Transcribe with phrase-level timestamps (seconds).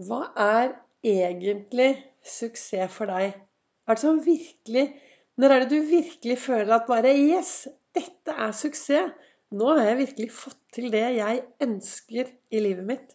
[0.00, 0.70] Hva er
[1.04, 1.90] egentlig
[2.24, 3.34] suksess for deg?
[3.84, 4.84] Er det sånn virkelig
[5.40, 9.10] Når er det du virkelig føler at bare Yes, dette er suksess.
[9.52, 13.12] Nå har jeg virkelig fått til det jeg ønsker i livet mitt.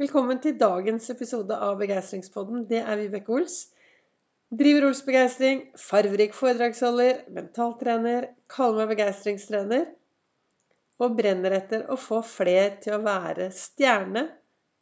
[0.00, 2.66] Velkommen til dagens episode av Begeistringspodden.
[2.66, 3.60] Det er Vibeke Ols.
[4.50, 9.86] Driver Ols Begeistring, farverik foredragsholder, mentaltrener, kaller meg begeistringstrener.
[10.98, 14.30] Og brenner etter å få fler til å være stjerne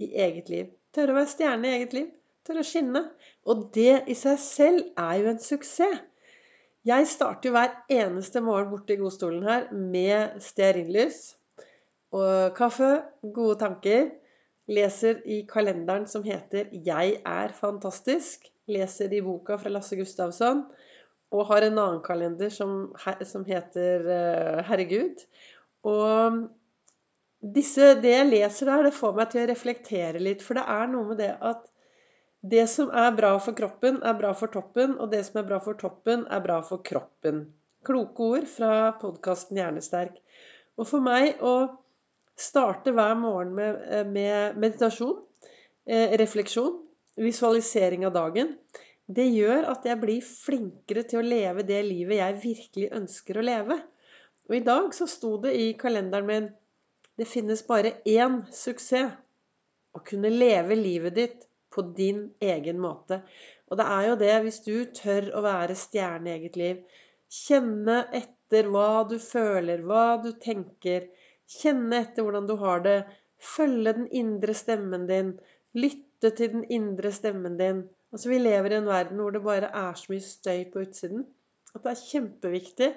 [0.01, 0.77] i eget liv.
[0.95, 2.07] Tørre å være stjerne i eget liv.
[2.47, 3.03] Tørre å skinne.
[3.47, 6.07] Og det i seg selv er jo en suksess.
[6.89, 11.35] Jeg starter jo hver eneste morgen borte i godstolen her med stearinlys
[12.17, 13.03] og kaffe,
[13.37, 14.07] gode tanker.
[14.71, 18.49] Leser i kalenderen som heter 'Jeg er fantastisk'.
[18.69, 20.65] Leser i boka fra Lasse Gustavsson.
[21.31, 22.95] Og har en annen kalender som,
[23.25, 25.27] som heter uh, 'Herregud'.
[25.85, 26.49] Og
[27.41, 30.43] disse, det jeg leser der, det får meg til å reflektere litt.
[30.45, 31.67] For det er noe med det at
[32.41, 34.97] det som er bra for kroppen, er bra for toppen.
[35.01, 37.47] Og det som er bra for toppen, er bra for kroppen.
[37.87, 40.21] Kloke ord fra podkasten Hjernesterk.
[40.81, 41.55] Og for meg å
[42.41, 45.19] starte hver morgen med, eh, med meditasjon,
[45.87, 46.79] eh, refleksjon,
[47.17, 48.57] visualisering av dagen,
[49.11, 53.45] det gjør at jeg blir flinkere til å leve det livet jeg virkelig ønsker å
[53.45, 53.81] leve.
[54.49, 56.49] Og i dag så sto det i kalenderen min
[57.19, 59.17] det finnes bare én suksess.
[59.91, 63.21] Å kunne leve livet ditt på din egen måte.
[63.71, 67.01] Og det er jo det, hvis du tør å være stjerne i eget liv.
[67.31, 71.09] Kjenne etter hva du føler, hva du tenker.
[71.51, 72.99] Kjenne etter hvordan du har det.
[73.41, 75.35] Følge den indre stemmen din.
[75.79, 77.85] Lytte til den indre stemmen din.
[78.11, 81.27] Altså, vi lever i en verden hvor det bare er så mye støy på utsiden.
[81.75, 82.91] At det er kjempeviktig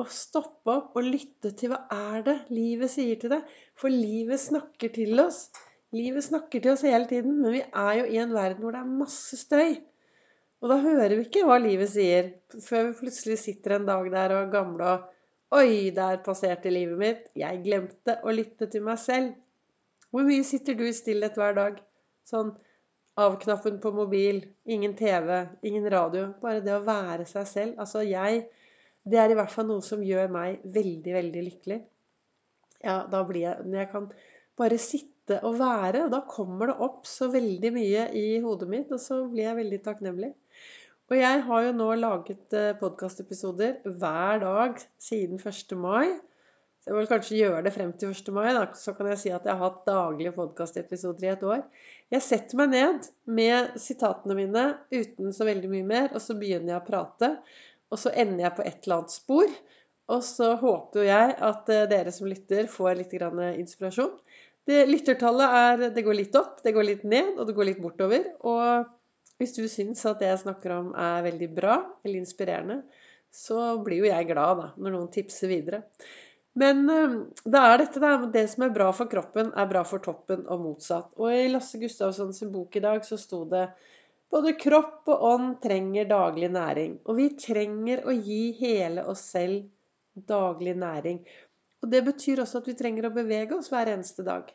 [0.00, 3.48] å stoppe opp og lytte til hva er det livet sier til deg.
[3.78, 5.46] For livet snakker til oss.
[5.94, 8.82] Livet snakker til oss hele tiden, men vi er jo i en verden hvor det
[8.82, 9.76] er masse støy.
[10.64, 12.32] Og da hører vi ikke hva livet sier,
[12.64, 15.10] før vi plutselig sitter en dag der og er gamle og
[15.54, 17.26] Oi, der passerte livet mitt.
[17.38, 19.36] Jeg glemte å lytte til meg selv.
[20.10, 21.76] Hvor mye sitter du i stillhet hver dag?
[22.26, 22.50] Sånn
[23.20, 26.32] av-knappen på mobil, ingen TV, ingen radio.
[26.42, 27.76] Bare det å være seg selv.
[27.84, 28.48] Altså, jeg
[29.04, 31.80] det er i hvert fall noe som gjør meg veldig, veldig lykkelig.
[32.84, 34.08] Ja, da blir jeg Når jeg kan
[34.60, 39.00] bare sitte og være, da kommer det opp så veldig mye i hodet mitt, og
[39.00, 40.34] så blir jeg veldig takknemlig.
[41.12, 45.74] Og jeg har jo nå laget eh, podkastepisoder hver dag siden 1.
[45.76, 46.14] mai.
[46.80, 48.30] Så jeg vil kanskje gjøre det frem til 1.
[48.36, 48.64] mai, da.
[48.76, 51.62] så kan jeg si at jeg har hatt daglige podkastepisoder i et år.
[52.12, 56.74] Jeg setter meg ned med sitatene mine uten så veldig mye mer, og så begynner
[56.74, 57.30] jeg å prate.
[57.94, 59.54] Og så ender jeg på et eller annet spor.
[60.12, 64.12] Og så håper jeg at eh, dere som lytter, får litt inspirasjon.
[64.64, 67.80] Det, lyttertallet er Det går litt opp, det går litt ned, og det går litt
[67.84, 68.26] bortover.
[68.44, 68.90] Og
[69.40, 72.82] hvis du syns at det jeg snakker om er veldig bra eller inspirerende,
[73.34, 75.82] så blir jo jeg glad da, når noen tipser videre.
[76.60, 77.16] Men eh,
[77.50, 80.62] det er dette der, det som er bra for kroppen, er bra for toppen, og
[80.68, 81.10] motsatt.
[81.18, 83.66] Og i Lasse Gustavssons bok i dag så sto det
[84.34, 86.98] både kropp og ånd trenger daglig næring.
[87.06, 89.68] Og vi trenger å gi hele oss selv
[90.28, 91.22] daglig næring.
[91.84, 94.50] Og det betyr også at vi trenger å bevege oss hver eneste dag.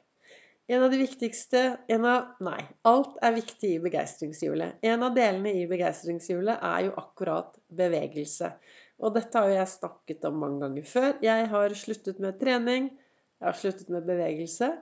[0.70, 1.62] En av de viktigste
[1.96, 4.84] av, Nei, alt er viktig i begeistringshjulet.
[4.86, 8.52] En av delene i begeistringshjulet er jo akkurat bevegelse.
[9.00, 11.10] Og dette har jo jeg snakket om mange ganger før.
[11.26, 12.92] Jeg har sluttet med trening.
[13.40, 14.74] Jeg har sluttet med bevegelse.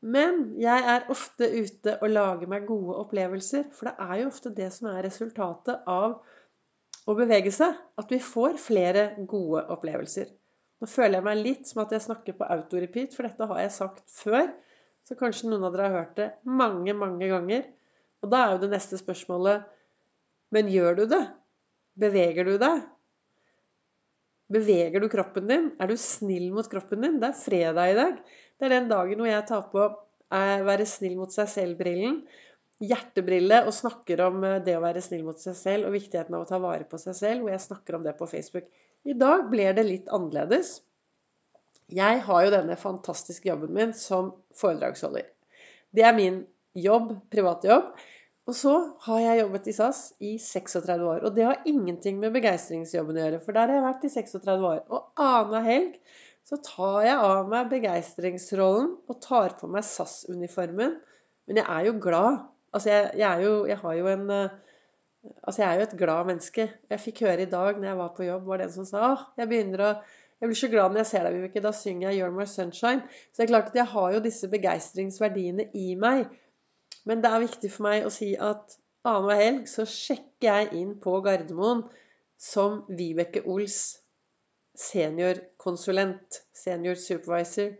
[0.00, 3.64] Men jeg er ofte ute og lager meg gode opplevelser.
[3.74, 6.20] For det er jo ofte det som er resultatet av
[7.08, 7.74] å bevege seg.
[7.98, 10.30] At vi får flere gode opplevelser.
[10.78, 13.74] Nå føler jeg meg litt som at jeg snakker på autorepeat, for dette har jeg
[13.74, 14.46] sagt før.
[15.08, 17.66] Så kanskje noen av dere har hørt det mange, mange ganger.
[18.22, 19.66] Og da er jo det neste spørsmålet
[20.54, 21.24] Men gjør du det?
[21.98, 22.86] Beveger du deg?
[24.48, 25.70] Beveger du kroppen din?
[25.76, 27.16] Er du snill mot kroppen din?
[27.20, 28.20] Det er fredag i dag.
[28.56, 32.22] Det er den dagen hvor jeg tar på eh, være snill mot seg selv-brillen.
[32.80, 36.46] Hjertebrille og snakker om eh, det å være snill mot seg selv og viktigheten av
[36.46, 37.44] å ta vare på seg selv.
[37.44, 38.68] Hvor jeg snakker om det på Facebook.
[39.04, 40.78] I dag blir det litt annerledes.
[41.92, 45.28] Jeg har jo denne fantastiske jobben min som foredragsholder.
[45.92, 46.42] Det er min
[46.76, 47.92] jobb, privatjobb.
[47.92, 48.08] jobb.
[48.48, 48.74] Og så
[49.04, 51.24] har jeg jobbet i SAS i 36 år.
[51.26, 54.68] Og det har ingenting med begeistringsjobben å gjøre, for der har jeg vært i 36
[54.70, 54.78] år.
[54.88, 55.98] Og annenhver helg
[56.48, 60.96] så tar jeg av meg begeistringsrollen og tar på meg SAS-uniformen.
[61.48, 62.46] Men jeg er jo glad.
[62.72, 64.56] Altså, jeg, jeg, er jo Jeg har jo en eh,
[65.42, 66.66] Altså, jeg er jo et glad menneske.
[66.88, 69.00] Jeg fikk høre i dag når jeg var på jobb, var det en som sa
[69.12, 69.92] åh, jeg begynner å
[70.38, 71.60] jeg blir så glad når jeg ser deg, Vibeke.
[71.64, 73.00] Da synger jeg 'You're My Sunshine'.
[73.32, 76.28] Så det er klart at jeg har jo disse begeistringsverdiene i meg.
[77.08, 78.76] Men det er viktig for meg å si at
[79.08, 81.80] annenhver helg så sjekker jeg inn på Gardermoen
[82.38, 83.98] som Vibeke Ols
[84.78, 87.72] seniorkonsulent, senior supervisor.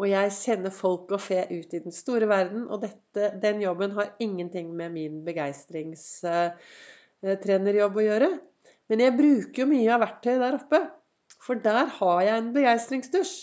[0.00, 3.90] Og jeg sender folk og fe ut i den store verden, og dette, den jobben
[3.98, 8.30] har ingenting med min begeistringstrenerjobb å gjøre.
[8.88, 10.80] Men jeg bruker jo mye av verktøyet der oppe,
[11.44, 13.36] for der har jeg en begeistringsdusj.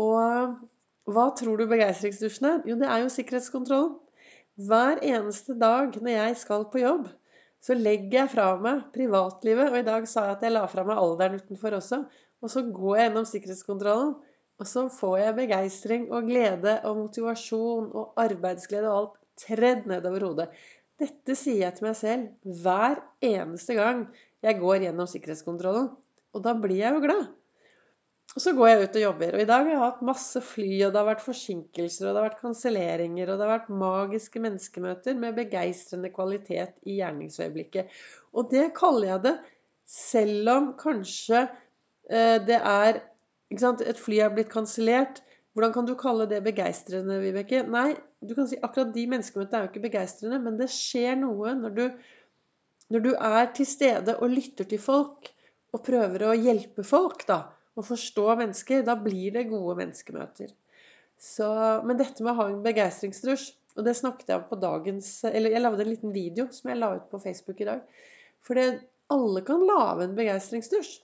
[0.00, 0.24] Og
[1.12, 2.58] hva tror du begeistringsdusjen er?
[2.66, 3.92] Jo, det er jo sikkerhetskontrollen.
[4.54, 7.08] Hver eneste dag når jeg skal på jobb,
[7.64, 9.72] så legger jeg fra meg privatlivet.
[9.72, 12.04] Og i dag sa jeg at jeg la fra meg alderen utenfor også.
[12.44, 14.14] Og så går jeg gjennom sikkerhetskontrollen.
[14.62, 20.28] Og så får jeg begeistring og glede og motivasjon og arbeidsglede og alt tredd nedover
[20.28, 20.48] hodet.
[21.02, 24.04] Dette sier jeg til meg selv hver eneste gang
[24.46, 25.90] jeg går gjennom sikkerhetskontrollen.
[26.34, 27.26] Og da blir jeg jo glad.
[28.34, 29.34] Og så går jeg ut og jobber.
[29.36, 32.18] Og i dag har jeg hatt masse fly, og det har vært forsinkelser, og det
[32.18, 37.94] har vært kanselleringer, og det har vært magiske menneskemøter med begeistrende kvalitet i gjerningsøyeblikket.
[38.34, 39.34] Og det kaller jeg det
[39.94, 43.04] selv om kanskje eh, det er
[43.54, 45.22] et fly er blitt kansellert.
[45.54, 47.62] Hvordan kan du kalle det begeistrende, Vibeke?
[47.70, 51.54] Nei, du kan si akkurat de menneskemøtene er jo ikke begeistrende, men det skjer noe
[51.54, 51.84] når du,
[52.90, 55.30] når du er til stede og lytter til folk
[55.70, 58.84] og prøver å hjelpe folk, da, og forstå mennesker.
[58.86, 60.52] Da blir det gode menneskemøter.
[61.20, 61.48] Så,
[61.86, 65.54] men dette med å ha en begeistringsdusj og det snakket jeg om på dagens Eller
[65.54, 67.82] jeg lagde en liten video som jeg la ut på Facebook i dag.
[68.44, 68.60] For
[69.14, 70.94] alle kan lage en begeistringsdusj.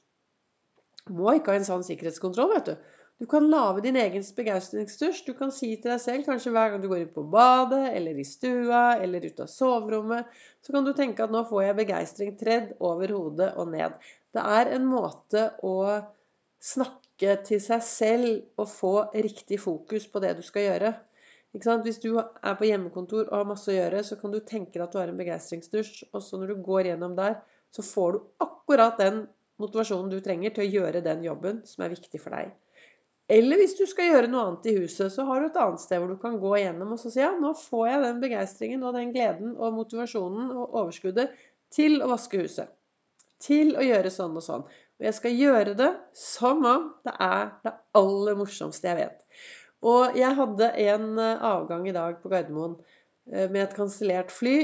[1.17, 2.91] Må ikke ha en sånn sikkerhetskontroll, vet du.
[3.21, 5.25] Du kan lage din egen begeistringsdusj.
[5.27, 8.21] Du kan si til deg selv, kanskje hver gang du går ut på badet, eller
[8.21, 10.31] i stua, eller ut av soverommet,
[10.65, 13.99] så kan du tenke at nå får jeg begeistring tredd over hodet og ned.
[14.33, 15.75] Det er en måte å
[16.61, 20.93] snakke til seg selv og få riktig fokus på det du skal gjøre.
[21.51, 24.85] Hvis du er på hjemmekontor og har masse å gjøre, så kan du tenke deg
[24.85, 27.41] at du har en begeistringsdusj, og så når du går gjennom der,
[27.75, 29.25] så får du akkurat den
[29.61, 32.53] motivasjonen du trenger til å gjøre den jobben som er viktig for deg.
[33.31, 36.01] Eller hvis du skal gjøre noe annet i huset, så har du et annet sted
[36.03, 38.97] hvor du kan gå igjennom og så si ja, nå får jeg den begeistringen og
[38.99, 41.37] den gleden og motivasjonen og overskuddet
[41.75, 42.73] til å vaske huset.
[43.41, 44.65] Til å gjøre sånn og sånn.
[45.01, 49.23] Og jeg skal gjøre det som om det er det aller morsomste jeg vet.
[49.89, 52.77] Og jeg hadde en eh, avgang i dag på Gardermoen
[53.33, 54.59] eh, med et kansellert fly.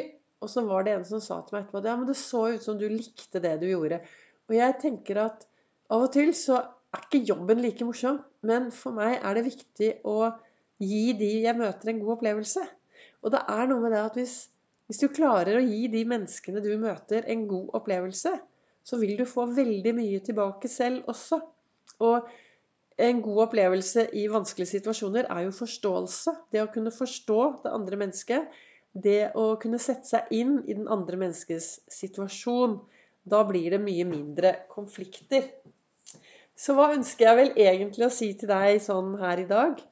[0.45, 2.43] Og så var det en som sa til meg etterpå at ja, men det så
[2.53, 4.03] ut som du likte det du gjorde.
[4.51, 5.47] Og jeg tenker at
[5.89, 8.21] av og til så er ikke jobben like morsom.
[8.47, 10.19] Men for meg er det viktig å
[10.83, 12.67] gi de jeg møter, en god opplevelse.
[13.25, 14.37] Og det er noe med det at hvis,
[14.87, 18.35] hvis du klarer å gi de menneskene du møter, en god opplevelse,
[18.87, 21.41] så vil du få veldig mye tilbake selv også.
[22.07, 22.29] Og
[23.03, 26.37] en god opplevelse i vanskelige situasjoner er jo forståelse.
[26.53, 28.47] Det å kunne forstå det andre mennesket.
[28.97, 32.79] Det å kunne sette seg inn i den andre menneskets situasjon.
[33.27, 35.51] Da blir det mye mindre konflikter.
[36.57, 39.83] Så hva ønsker jeg vel egentlig å si til deg sånn her i dag?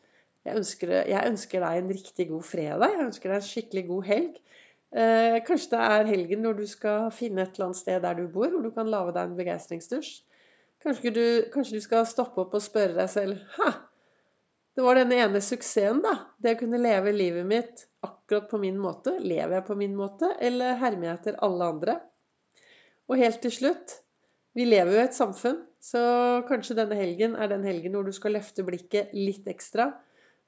[0.45, 2.95] Jeg ønsker, jeg ønsker deg en riktig god fredag.
[2.95, 4.41] Jeg ønsker deg en skikkelig god helg.
[4.95, 8.29] Eh, kanskje det er helgen når du skal finne et eller annet sted der du
[8.31, 10.13] bor, hvor du kan lage deg en begeistringsdusj.
[10.85, 11.25] Kanskje du,
[11.55, 13.73] kanskje du skal stoppe opp og spørre deg selv Hæ,
[14.77, 16.15] det var denne ene suksessen, da.
[16.39, 19.17] Det å kunne leve livet mitt akkurat på min måte.
[19.23, 21.99] Lever jeg på min måte, eller hermer jeg etter alle andre?
[23.11, 24.01] Og helt til slutt
[24.55, 26.01] vi lever jo i et samfunn, så
[26.47, 29.89] kanskje denne helgen er den helgen hvor du skal løfte blikket litt ekstra.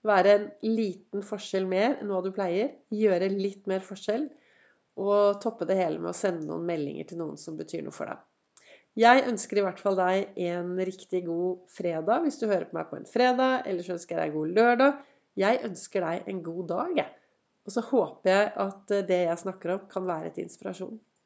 [0.06, 2.76] Være en liten forskjell mer enn hva du pleier.
[2.94, 4.28] Gjøre litt mer forskjell.
[4.96, 8.08] Og toppe det hele med å sende noen meldinger til noen som betyr noe for
[8.08, 8.22] deg.
[8.96, 12.88] Jeg ønsker i hvert fall deg en riktig god fredag hvis du hører på meg
[12.88, 13.66] på en fredag.
[13.68, 15.02] Ellers ønsker jeg deg god lørdag.
[15.36, 17.02] Jeg ønsker deg en god dag.
[17.66, 20.96] Og så håper jeg at det jeg snakker om, kan være til inspirasjon.